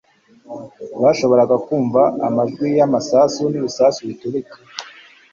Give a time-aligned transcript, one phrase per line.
[1.01, 4.55] bashoboraga kumva amajwi y'amasasu n'ibisasu biturika